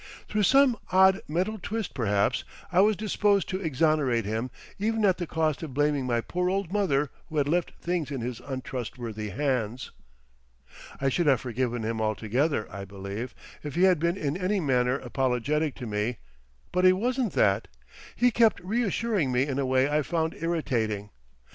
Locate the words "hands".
9.29-9.91